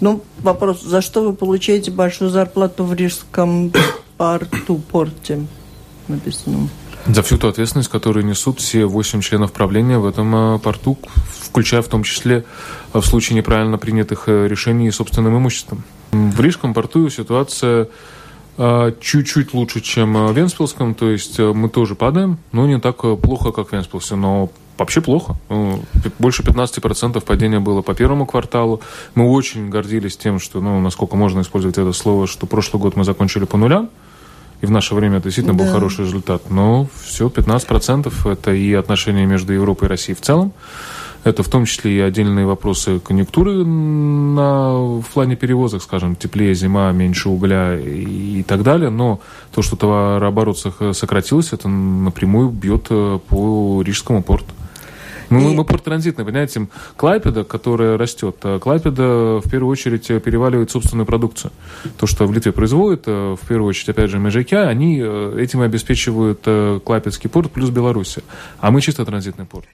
Ну, 0.00 0.22
вопрос, 0.38 0.82
за 0.82 1.00
что 1.00 1.22
вы 1.22 1.32
получаете 1.32 1.90
большую 1.90 2.30
зарплату 2.30 2.84
в 2.84 2.94
Рижском 2.94 3.72
порту, 4.16 4.76
порте? 4.90 5.46
Написано. 6.08 6.68
За 7.06 7.22
всю 7.22 7.38
ту 7.38 7.48
ответственность, 7.48 7.88
которую 7.88 8.26
несут 8.26 8.60
все 8.60 8.84
восемь 8.84 9.20
членов 9.20 9.52
правления 9.52 9.98
в 9.98 10.06
этом 10.06 10.56
э, 10.56 10.58
порту, 10.58 10.98
включая 11.40 11.80
в 11.80 11.88
том 11.88 12.02
числе 12.02 12.44
э, 12.92 13.00
в 13.00 13.06
случае 13.06 13.36
неправильно 13.36 13.78
принятых 13.78 14.24
э, 14.26 14.46
решений 14.46 14.90
собственным 14.90 15.38
имуществом. 15.38 15.84
В 16.12 16.40
Рижском 16.40 16.74
порту 16.74 17.08
ситуация 17.10 17.88
чуть-чуть 19.00 19.54
лучше, 19.54 19.80
чем 19.80 20.26
в 20.26 20.36
Венспилском, 20.36 20.96
то 20.96 21.08
есть 21.08 21.38
мы 21.38 21.68
тоже 21.68 21.94
падаем, 21.94 22.38
но 22.50 22.66
не 22.66 22.80
так 22.80 22.96
плохо, 23.20 23.52
как 23.52 23.68
в 23.68 23.72
Венспилсе, 23.72 24.16
но 24.16 24.50
вообще 24.78 25.00
плохо. 25.00 25.36
Ну, 25.48 25.80
больше 26.18 26.42
15% 26.42 27.20
падения 27.20 27.60
было 27.60 27.82
по 27.82 27.94
первому 27.94 28.26
кварталу. 28.26 28.80
Мы 29.14 29.28
очень 29.28 29.68
гордились 29.68 30.16
тем, 30.16 30.38
что, 30.38 30.60
ну, 30.60 30.80
насколько 30.80 31.16
можно 31.16 31.40
использовать 31.40 31.78
это 31.78 31.92
слово, 31.92 32.26
что 32.26 32.46
прошлый 32.46 32.80
год 32.80 32.96
мы 32.96 33.04
закончили 33.04 33.44
по 33.44 33.56
нулям. 33.56 33.90
И 34.60 34.66
в 34.66 34.70
наше 34.70 34.94
время 34.94 35.18
это 35.18 35.24
действительно 35.24 35.56
да. 35.56 35.64
был 35.64 35.72
хороший 35.72 36.04
результат. 36.04 36.50
Но 36.50 36.88
все, 37.04 37.28
15% 37.28 38.30
это 38.30 38.52
и 38.52 38.72
отношения 38.74 39.26
между 39.26 39.52
Европой 39.52 39.86
и 39.86 39.88
Россией 39.88 40.16
в 40.16 40.20
целом. 40.20 40.52
Это 41.24 41.42
в 41.42 41.48
том 41.48 41.64
числе 41.64 41.96
и 41.96 42.00
отдельные 42.00 42.46
вопросы 42.46 43.00
конъюнктуры 43.00 43.64
на, 43.64 45.00
в 45.00 45.04
плане 45.12 45.36
перевозок, 45.36 45.82
скажем, 45.82 46.14
теплее 46.16 46.54
зима, 46.54 46.90
меньше 46.92 47.28
угля 47.28 47.78
и, 47.78 48.40
и 48.40 48.42
так 48.44 48.62
далее. 48.62 48.90
Но 48.90 49.20
то, 49.52 49.62
что 49.62 49.76
товарооборот 49.76 50.58
сократился, 50.92 51.56
это 51.56 51.68
напрямую 51.68 52.50
бьет 52.50 52.86
э, 52.90 53.18
по 53.28 53.82
Рижскому 53.82 54.22
порту. 54.22 54.52
Ну, 55.30 55.52
и... 55.52 55.54
мы 55.54 55.64
порт-транзитный, 55.64 56.24
понимаете, 56.24 56.68
Клайпеда, 56.96 57.44
которая 57.44 57.96
растет, 57.98 58.36
а 58.42 58.58
Клайпеда 58.58 59.40
в 59.44 59.50
первую 59.50 59.70
очередь 59.70 60.06
переваливает 60.06 60.70
собственную 60.70 61.06
продукцию. 61.06 61.52
То, 61.98 62.06
что 62.06 62.26
в 62.26 62.32
Литве 62.32 62.52
производят, 62.52 63.04
э, 63.06 63.36
в 63.40 63.46
первую 63.46 63.68
очередь, 63.68 63.90
опять 63.90 64.10
же, 64.10 64.18
Межаки, 64.18 64.54
они 64.54 65.00
э, 65.02 65.38
этим 65.38 65.60
обеспечивают 65.60 66.40
Клайпедский 66.84 67.30
порт 67.30 67.52
плюс 67.52 67.70
Беларусь. 67.70 68.18
А 68.60 68.70
мы 68.70 68.80
чисто 68.80 69.04
транзитный 69.04 69.44
порт. 69.44 69.68